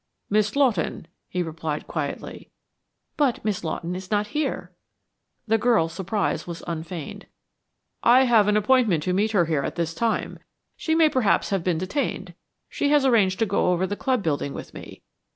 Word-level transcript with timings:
"Miss 0.31 0.55
Lawton," 0.55 1.05
he 1.29 1.43
replied, 1.43 1.85
quietly. 1.85 2.49
"But 3.17 3.45
Miss 3.45 3.63
Lawton 3.63 3.95
is 3.95 4.09
not 4.09 4.29
here." 4.33 4.71
The 5.45 5.59
girl's 5.59 5.93
surprise 5.93 6.47
was 6.47 6.63
unfeigned. 6.65 7.27
"I 8.01 8.23
have 8.23 8.47
an 8.47 8.57
appointment 8.57 9.03
to 9.03 9.13
meet 9.13 9.33
her 9.33 9.45
here 9.45 9.61
at 9.61 9.75
this 9.75 9.93
time. 9.93 10.39
She 10.75 10.95
may 10.95 11.07
perhaps 11.07 11.51
have 11.51 11.63
been 11.63 11.77
detained. 11.77 12.33
She 12.67 12.89
has 12.89 13.05
arranged 13.05 13.37
to 13.37 13.45
go 13.45 13.67
over 13.71 13.85
the 13.85 13.95
club 13.95 14.23
building 14.23 14.55
with 14.55 14.73
me. 14.73 15.03